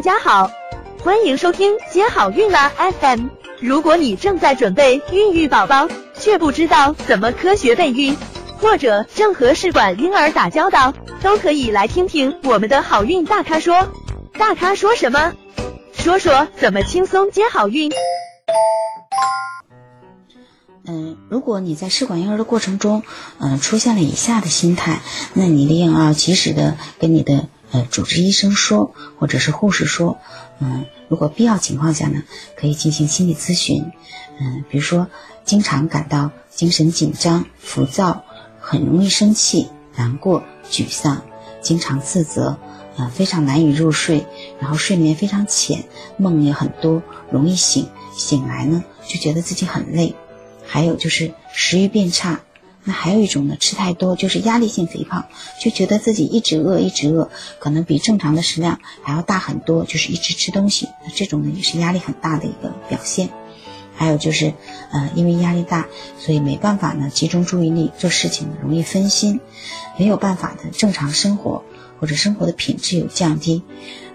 [0.00, 0.50] 大家好，
[1.04, 3.26] 欢迎收听接好运啦 FM。
[3.60, 8.16] 如果你正在准备孕育宝宝，却不知道怎么科学备孕，
[8.56, 13.88] 或者正和试管婴儿打交道，都可以来听听我们的好运大咖说。
[14.38, 15.34] 大咖说什么？
[15.92, 17.92] 说说怎么轻松接好运。
[20.86, 23.02] 嗯，如果你在试管婴儿的过程中，
[23.38, 25.02] 嗯，出现了以下的心态，
[25.34, 30.18] 那你一定要及时的跟你的呃主治医生说，或者是护士说，
[30.58, 32.22] 嗯，如果必要情况下呢，
[32.56, 33.90] 可以进行心理咨询，
[34.40, 35.08] 嗯，比如说
[35.44, 38.24] 经常感到精神紧张、浮躁，
[38.60, 41.22] 很容易生气、难过、沮丧，
[41.60, 42.58] 经常自责，
[42.96, 44.26] 呃，非常难以入睡，
[44.60, 45.84] 然后睡眠非常浅，
[46.16, 50.14] 梦也很多，容易醒，醒来呢就觉得自己很累。
[50.66, 52.40] 还有就是食欲变差，
[52.84, 55.26] 那还有一种呢，吃太多就是压力性肥胖，
[55.60, 63.28] 就觉得自己一直饿一直饿，可能比正常的食量还要大很多，就是一直吃东西，那这种呢也是压力很大的一个表现。
[63.94, 64.54] 还有就是，
[64.92, 65.86] 呃，因为压力大，
[66.18, 69.40] 所以没办法呢集中注意力做事情，容易分心，
[69.98, 71.62] 没有办法的正常生活，
[72.00, 73.62] 或者生活的品质有降低。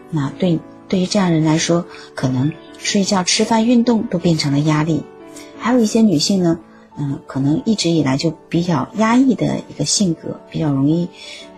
[0.10, 1.86] 那对对于这样人来说，
[2.16, 5.04] 可能睡觉、吃饭、运动都变成了压力。
[5.60, 6.60] 还有一些女性呢，
[6.98, 11.10] 嗯，可能一直以来就比较压抑的一个性格，比较容易，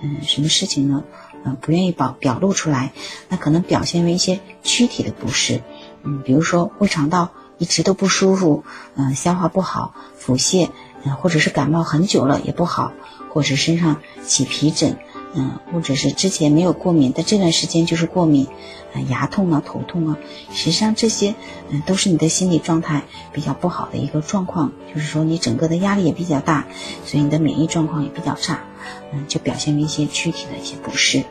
[0.01, 1.03] 嗯，什么事情呢，
[1.43, 2.91] 嗯，不愿意表表露出来，
[3.29, 5.61] 那可能表现为一些躯体的不适，
[6.03, 8.63] 嗯，比如说胃肠道一直都不舒服，
[8.95, 10.69] 嗯，消化不好，腹泻，
[11.03, 12.91] 嗯，或者是感冒很久了也不好，
[13.31, 14.97] 或者身上起皮疹。
[15.33, 18.47] 嗯，或者是之前没有过敏，但这段时间就是过敏，
[18.93, 20.17] 嗯，牙痛啊，头痛啊，
[20.51, 21.35] 实际上这些，
[21.69, 26.65] 嗯，都是你的心理状态比较不好的一个状况，就是说你整个的压力也比较大，
[27.05, 28.61] 所以你的免疫状况也比较差，
[29.13, 31.23] 嗯，就表现为一些躯体的一些不适。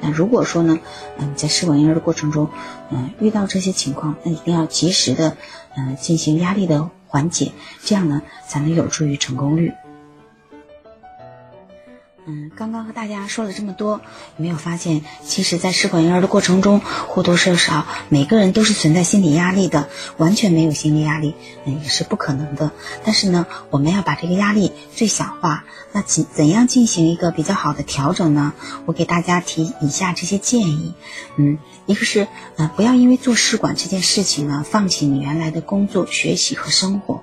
[0.00, 0.78] 那如果说呢，
[1.18, 2.48] 嗯，在试管婴儿的过程中，
[2.90, 5.36] 嗯，遇到这些情况，那一定要及时的，
[5.76, 9.72] 嗯，进行压力的缓解，这样呢，才能有助于成功率。
[12.28, 14.00] 嗯，刚刚和大家说了这么多，
[14.36, 19.88] 有没有发现，其实，在试管婴儿的过程中，或多或少，每个人都是存在心理压力的。
[20.16, 21.34] 完全没有心理压力，
[21.64, 22.72] 嗯，也是不可能的。
[23.04, 25.64] 但是呢，我们要把这个压力最小化。
[25.92, 28.52] 那怎怎样进行一个比较好的调整呢？
[28.86, 30.94] 我给大家提以下这些建议。
[31.36, 32.26] 嗯，一个是，
[32.56, 37.22] 呃，不要因为做试管这件事情呢，放弃你原来的工作、学习和生活。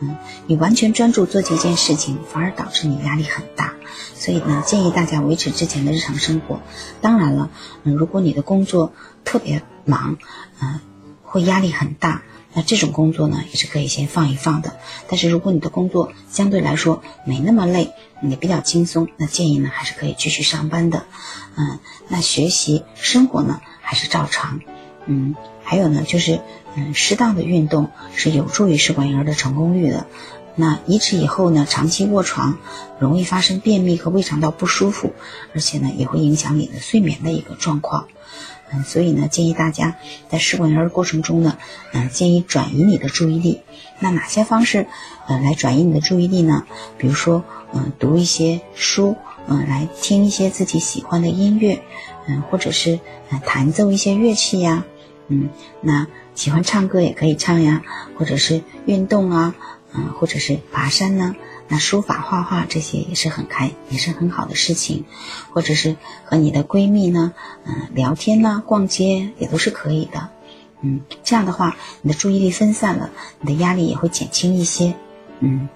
[0.00, 0.16] 嗯，
[0.46, 3.74] 你完全专注做这件事情，反而导致你压力很大。
[4.14, 6.60] 所以呢，建议大家维持之前的日常生活。
[7.00, 7.50] 当然了，
[7.84, 8.92] 嗯，如果你的工作
[9.24, 10.18] 特别忙，
[10.60, 10.80] 嗯，
[11.22, 12.22] 会压力很大，
[12.54, 14.76] 那这种工作呢，也是可以先放一放的。
[15.08, 21.04] 但是如果你的工作相对来说没那么累，也比较轻松，那建议呢，还是可以继续上班的。
[21.56, 21.78] 嗯，
[22.08, 24.60] 那学习生活呢，还是照常。
[25.06, 25.34] 嗯，
[25.70, 26.40] 还有呢，就是。
[26.76, 30.06] 嗯，适当的运动是有助于试管婴儿的成功率的。
[30.54, 32.58] 那移植以后呢，长期卧床
[33.00, 35.12] 容易发生便秘和胃肠道不舒服，
[35.52, 38.06] 而且呢也会影响你的睡眠的一个状况。
[38.72, 39.96] 嗯，所以呢建议大家
[40.28, 41.58] 在试管婴儿过程中呢，
[41.92, 43.62] 嗯建议转移你的注意力。
[43.98, 44.86] 那哪些方式，
[45.26, 46.66] 呃来转移你的注意力呢？
[46.98, 47.42] 比如说，
[47.74, 49.16] 嗯读一些书，
[49.48, 51.82] 嗯来听一些自己喜欢的音乐，
[52.28, 53.00] 嗯或者是
[53.32, 54.84] 嗯弹奏一些乐器呀，
[55.30, 55.48] 嗯
[55.80, 56.06] 那。
[56.32, 57.82] 喜欢唱歌也可以唱呀，
[58.16, 59.54] 或者是运动啊，
[59.92, 61.36] 嗯，或者是爬山呢，
[61.68, 65.04] 那书法、画画这些也是很开，也是很好的事情，
[65.52, 67.34] 或者是和你的闺蜜呢，
[67.66, 70.30] 嗯，聊天呢，逛街也都是可以的，
[70.80, 73.10] 嗯，这样的话，你的注意力分散了，
[73.40, 74.94] 你的压力也会减轻一些，
[75.40, 75.68] 嗯。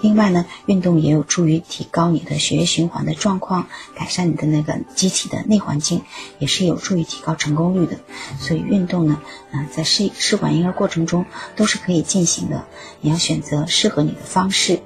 [0.00, 6.02] 另外呢，运动也有助于提高你的血液循环的状况，改善你的那个机体的内环境，
[6.40, 7.98] 也是有助于提高成功率的。
[8.38, 9.22] 所以运动呢，
[9.52, 11.24] 嗯，在试试管婴儿过程中
[11.54, 12.66] 都是可以进行的。
[13.00, 14.80] 你要选择适合你的方式。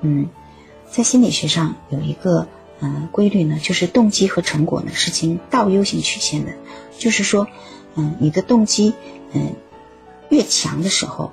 [0.00, 0.28] 嗯，
[0.90, 2.48] 在心理学上有一个
[2.80, 6.52] 嗯规律呢，就是动机和成果呢是呈倒 U 型曲线的。
[6.98, 7.48] 就是说，
[7.96, 8.94] 嗯，你的动机
[9.32, 9.54] 嗯
[10.30, 11.32] 越强的时候，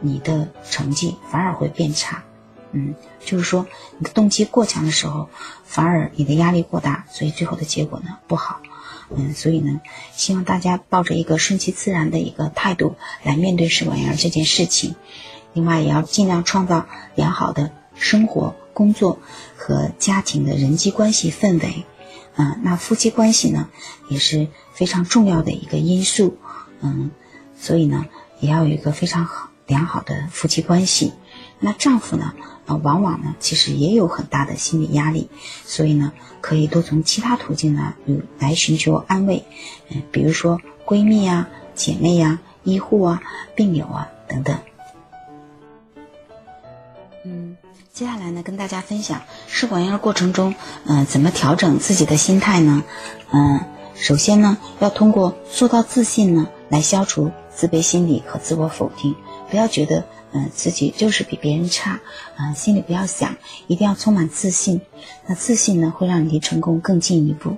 [0.00, 2.24] 你的成绩反而会变差。
[2.72, 2.94] 嗯，
[3.24, 3.66] 就是说
[3.98, 5.28] 你的动机过强的时候，
[5.64, 8.60] 反而你的压力过大，所以最后的结果呢不好。
[9.12, 9.80] 嗯，所以呢，
[10.12, 12.94] 希望大家抱着一个顺其自然的一个态度
[13.24, 14.94] 来面对试管婴儿这件事情。
[15.52, 16.86] 另外，也要尽量创造
[17.16, 19.18] 良好的生活、工作
[19.56, 21.84] 和家庭的人际关系氛围。
[22.36, 23.68] 嗯，那夫妻关系呢
[24.08, 26.38] 也是非常重要的一个因素。
[26.80, 27.10] 嗯，
[27.58, 28.06] 所以呢，
[28.38, 31.14] 也要有一个非常好良好的夫妻关系。
[31.60, 32.34] 那丈夫呢？
[32.66, 35.28] 啊，往往呢其实也有很大的心理压力，
[35.64, 37.94] 所以呢可以多从其他途径呢
[38.38, 39.44] 来寻求安慰，
[39.88, 43.22] 嗯，比如说闺蜜呀、姐妹呀、医护啊、
[43.56, 44.56] 病友啊等等。
[47.24, 47.56] 嗯，
[47.92, 50.54] 接下来呢跟大家分享试管婴儿过程中，
[50.86, 52.84] 嗯，怎么调整自己的心态呢？
[53.32, 53.60] 嗯，
[53.94, 59.16] 首先呢要通过塑造自信呢来消除自卑心理和自我否定，
[59.50, 60.04] 不要觉得。
[60.32, 61.98] 嗯，自己就是比别人差，
[62.38, 63.34] 嗯，心里不要想，
[63.66, 64.80] 一定要充满自信。
[65.26, 67.56] 那自信呢，会让你离成功更进一步。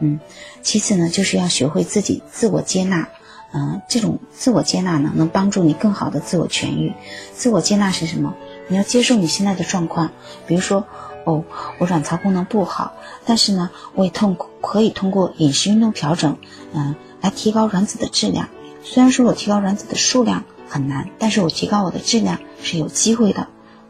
[0.00, 0.20] 嗯，
[0.62, 3.08] 其次呢，就是要学会自己自我接纳。
[3.52, 6.92] 嗯，这种自我接纳呢，能帮助你更好的自我痊愈。
[7.34, 8.32] 自我接纳是什么？
[8.68, 10.12] 你要接受你现在的状况。
[10.46, 10.86] 比如说，
[11.24, 11.42] 哦，
[11.78, 12.92] 我卵巢功能不好，
[13.26, 16.38] 但是呢，我也通可以通过饮食运动调整，
[16.72, 18.48] 嗯，来提高卵子的质量。
[18.84, 20.44] 虽然说我提高卵子的数量。
[20.72, 23.46] 很难，但是我提高我的质量是有机会的。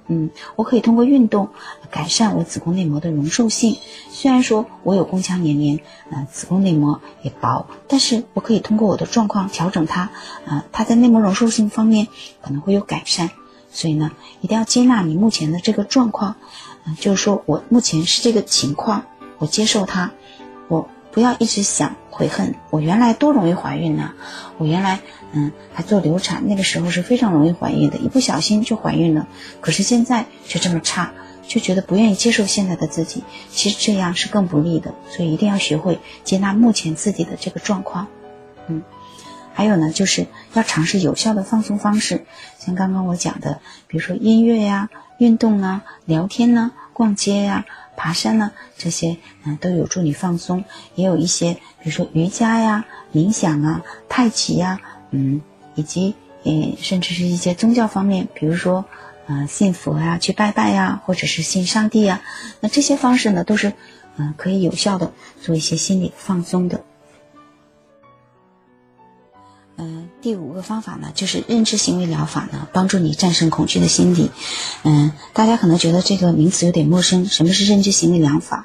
[0.09, 1.51] 嗯，我可以通过运动
[1.89, 3.79] 改善我子宫内膜的容受性。
[4.11, 5.79] 虽然说我有宫腔黏连，
[6.11, 10.11] 呃，子宫内膜也薄，但是我可以通过我的状况调整它，
[10.45, 12.09] 呃，它在内膜容受性方面
[12.43, 13.31] 可能会有改善。
[13.71, 16.35] 所以呢，一定要接纳你目前的这个状况，
[16.85, 19.05] 嗯，就是说我目前是这个情况，
[19.39, 20.11] 我接受它，
[21.13, 24.13] 不要一直想悔恨，我原来多容易怀孕呢，
[24.59, 24.99] 我原来。
[25.35, 29.29] 嗯，还做流产，那个时候是非常容易怀孕的，一不小心就怀孕了。
[29.63, 31.15] 可是现在却这么差，
[31.49, 33.25] 就觉得不愿意接受现在的自己。
[33.51, 38.09] 其实这样是更不利的，所以一定要学会接纳目前自己的这个状况。
[38.67, 38.83] 嗯，
[39.55, 42.27] 还有呢，就是要尝试有效的放松方式，
[42.59, 47.65] 像刚刚我讲的，比如说音乐呀、运动啊、聊天呢、逛街呀、
[47.97, 50.65] 爬山呢，这些嗯都有助你放松。
[50.95, 54.81] 也有一些，比如说瑜伽呀、冥想啊、太极呀。
[55.11, 55.43] 嗯，
[55.75, 58.85] 以及嗯，甚至是一些宗教方面，比如说，
[59.27, 62.23] 呃，信佛呀，去拜拜呀，或者是信上帝呀，
[62.61, 63.75] 那这些方式呢，都是
[64.17, 66.83] 嗯，可以有效的做一些心理放松的。
[70.23, 74.31] 第五个方法呢，就是认知行为疗法呢，帮助你战胜恐惧的心理。
[74.85, 78.65] 嗯，大家可能觉得这个名词有点陌生，什么是认知行为疗法？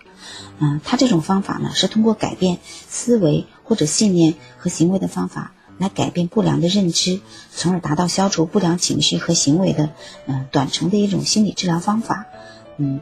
[0.60, 5.52] 嗯，它这种方法呢，是通过改变思维或者信念和行为的方法。
[5.80, 7.22] 来改变不良的认知，
[7.52, 9.92] 从而达到消除不良情绪和行为的，
[10.26, 12.26] 嗯，短程的一种心理治疗方法。
[12.78, 13.00] 嗯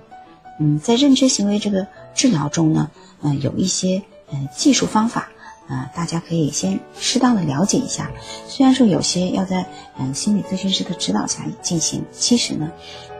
[0.60, 2.92] 嗯，在认知行为这个治疗中呢，
[3.22, 5.30] 嗯，有一些嗯技术方法，
[5.67, 8.12] 啊，大家可以先适当的了解一下。
[8.47, 9.65] 虽然说有些要在
[9.97, 12.71] 嗯心理咨询师的指导下进行，其实呢，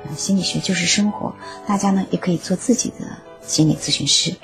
[0.07, 1.36] 嗯，心理学就是生活，
[1.68, 4.36] 大家呢也可以做自己的心理咨询师。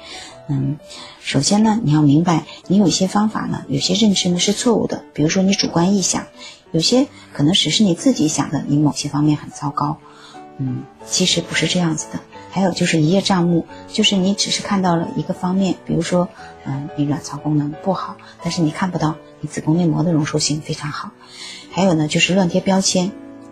[0.49, 0.79] 嗯，
[1.21, 5.03] 首先呢，你要明白，你有一些方法呢，有些认知呢是错误的。
[5.13, 6.25] 比如说你主观臆想，
[6.71, 9.97] 有些可能只是你自己想的，你某些方面很糟糕。
[10.57, 12.19] 嗯，其实不是这样子的。
[12.51, 16.29] 还有就是一叶障目，就是你只是看到了一个方面，比如说，
[16.65, 21.11] 嗯，你卵巢功能不好，但是你看不到你子宫内膜的容受性非常好。
[21.71, 23.11] 还有呢，就是乱贴标签，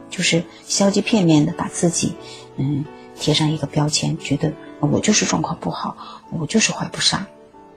[0.09, 2.13] 就是消极片面的把自己，
[2.57, 2.85] 嗯，
[3.17, 4.53] 贴上一个标签，觉得。
[4.81, 5.97] 我就是状况不好，
[6.31, 7.25] 我就是怀不上，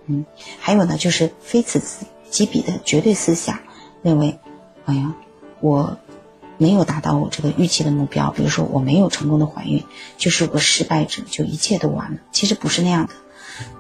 [0.07, 0.25] 嗯，
[0.61, 1.83] 还有呢，就是非此
[2.31, 3.59] 即彼的绝对思想，
[4.03, 4.39] 认为，
[4.85, 5.13] 哎呀，
[5.59, 5.99] 我
[6.63, 9.83] 没有达到我这个预期的目标，比如说我没有成功的怀孕，
[10.17, 12.19] 就是个失败者，就一切都完了。
[12.31, 13.13] 其实不是那样的，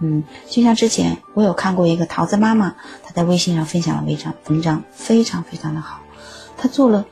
[0.00, 2.75] 嗯，就像之前我有看过一个桃子妈妈，
[3.05, 6.00] 她在微信上分享了文章，文章非常非常的好，
[6.56, 7.06] 她做了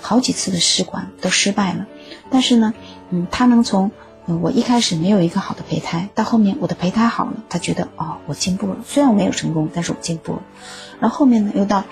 [0.00, 1.86] 好几次的试管都失败了，
[2.30, 2.72] 但是呢，
[3.10, 3.90] 嗯，她能从。
[4.42, 8.78] 我一开始没有一个好的胚胎，到后面我的胚胎好了，他觉得哦，我进步了。
[8.84, 10.42] 虽然我没有成功，但是我进步了。
[10.98, 11.84] 然后后面呢，又到，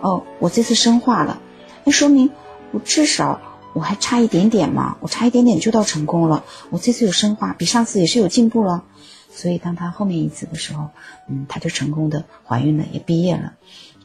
[0.00, 1.38] 哦，我这次生化了，
[1.84, 2.30] 那说明
[2.72, 3.40] 我至少
[3.72, 6.44] 我还差一点点嘛，我差一点点就到成功了。
[6.70, 8.84] 我这次有生化，比上次也是有进步了。
[9.30, 10.90] 所以当他后面一次的时候，
[11.28, 13.54] 嗯，他就成功的怀孕了，也毕业了。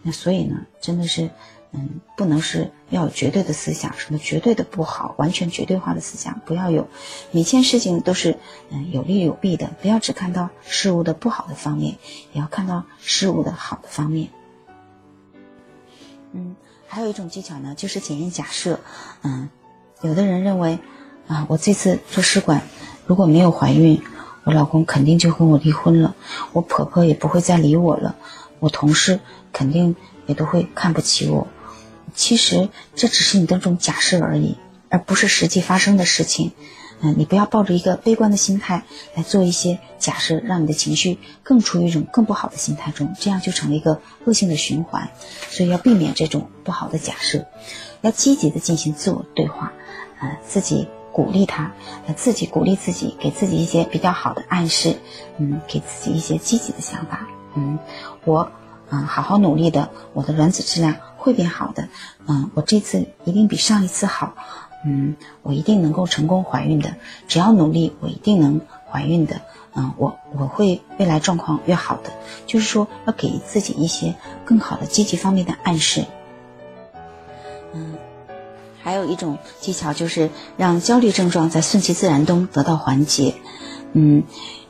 [0.03, 1.29] 那所以呢，真的是。
[1.73, 6.87] 嗯，不能是要有绝对的思想，什么绝对的不好，完全绝对化的思想，不要有。
[7.31, 8.37] 每件事情都是
[8.71, 11.97] 嗯有利有弊的，不要只看到事物的不好的方面，
[12.31, 14.29] 也要看到事物的好的方面。
[16.31, 16.55] 嗯，
[16.87, 18.79] 还有一种技巧呢，就是检验假设。
[19.21, 19.49] 嗯，
[20.01, 20.79] 有的人认为
[21.27, 22.61] 啊，我这次做试管
[23.05, 24.01] 如果没有怀孕，
[24.45, 26.15] 我老公肯定就跟我离婚了，
[26.53, 28.15] 我婆婆也不会再理我了，
[28.59, 29.19] 我同事
[29.51, 31.47] 肯定也都会看不起我。
[32.15, 34.57] 其实这只是你的这种假设而已，
[34.89, 36.51] 而不是实际发生的事情。
[36.99, 45.09] 嗯，你不要抱着一个悲观的心态来做一些假设，让你的情绪更处于一种更不好的心态中，这样就成了一个恶性的循环。
[45.49, 47.45] 所以要避免这种不好的假设，
[48.01, 49.73] 要积极的进行自我对话，
[50.19, 51.71] 呃，自己鼓励他，
[52.07, 54.97] 呃，自己鼓励自己，给自己一些比较好的暗示，
[55.37, 57.77] 嗯，给自己一些积极的想法，嗯，
[58.25, 58.51] 我，
[58.89, 61.89] 嗯，好好努力的，我的卵子质量会变好的，
[62.27, 64.35] 嗯，我这次一定比上一次好，
[64.85, 66.95] 嗯，我一定能够成功怀孕的，
[67.27, 69.41] 只要努力，我一定能怀孕的，
[69.75, 72.11] 嗯，我我会未来状况越好的，
[72.45, 74.15] 就是说要给自己一些
[74.45, 76.05] 更好的积极方面的暗示。
[77.73, 77.95] 嗯
[78.81, 83.35] 还有一种技巧就是让焦虑症状在顺其自然中得到缓解。
[83.91, 84.23] 嗯，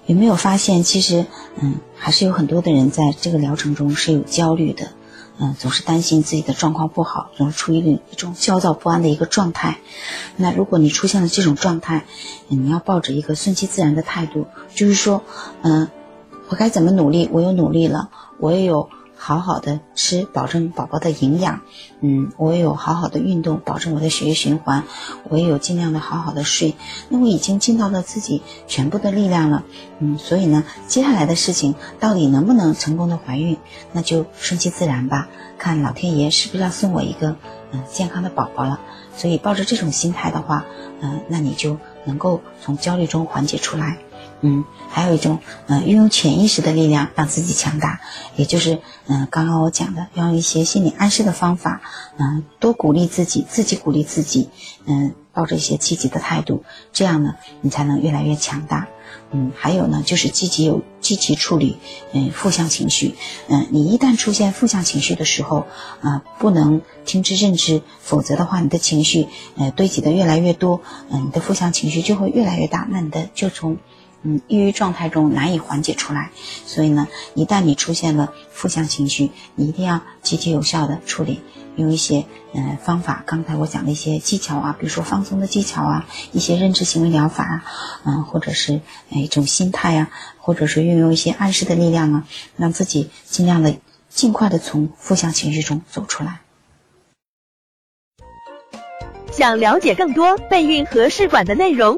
[0.08, 1.28] 有没有发现其实
[1.62, 4.88] 嗯还是有很多的人在这个疗程中是有焦虑的，
[5.40, 9.78] 嗯，总是担心自己的状况不好，总是处于一种焦躁不安的一个状态。
[10.36, 12.06] 那如果你出现了这种状态，
[12.48, 15.24] 你要抱着一个顺其自然的态度，就是说，
[15.62, 15.90] 嗯，
[16.50, 18.90] 我该怎么努力，我又努力了，我也有。
[19.18, 21.62] 好好的吃，保证宝宝的营养。
[22.00, 24.84] 嗯，我有好好的运动，保证我的血液循环。
[25.28, 26.76] 我也有尽量的好好的睡。
[27.10, 29.64] 那我已经尽到了自己全部的力量了。
[30.00, 33.58] 嗯，所以呢，接下来的事情到底能不能成功的怀孕，
[33.92, 35.28] 那就顺其自然吧。
[35.58, 37.36] 看老天爷是不是要送我一个
[37.72, 38.80] 嗯健康的宝宝了。
[39.16, 40.64] 所以抱着这种心态的话，
[41.02, 43.98] 嗯，那你就能够从焦虑中缓解出来。
[44.42, 48.02] 嗯，还有一种，嗯，运用潜意识的力量让自己强大，
[48.36, 51.82] 也就是，嗯，刚刚我讲的，要用一些心理暗示的方法，
[52.18, 54.50] 嗯，多鼓励自己，自己鼓励自己，
[54.86, 56.64] 嗯，抱着一些积极的态度，
[56.94, 58.88] 这样呢，你才能越来越强大。
[59.32, 61.80] 嗯，还有呢，就是积极有积极处理，
[62.14, 63.16] 嗯，负向情绪，
[63.50, 65.66] 嗯，你一旦出现负向情绪的时候，
[66.02, 69.28] 啊，不能听之任之，否则的话，你的情绪，
[69.58, 73.78] 呃，堆积的越来越多，嗯，你的负向情绪就会越来越大，那你的就从。
[74.28, 76.32] 嗯，抑郁状态中难以缓解出来，
[76.66, 81.40] 所以呢，一旦你出现了负向情绪，你一定要积极有效的处理，
[81.78, 83.24] 用一些嗯方法。
[83.26, 87.64] 刚才我讲的一些技巧啊，比如说放松的技巧啊，一些认知行为疗法啊，
[88.04, 93.78] 嗯，或者是一种心态啊，或者是运用一些暗示的力量啊，让自己尽量的
[94.10, 96.42] 尽快的从负向情绪中走出来。
[99.32, 101.98] 想了解更多备孕和试管的内容。